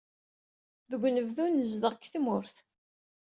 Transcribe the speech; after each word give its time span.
Deg 0.91 1.01
unebdu, 1.07 1.45
nzeddeɣ 1.47 1.93
deg 1.95 2.03
tmurt. 2.13 2.55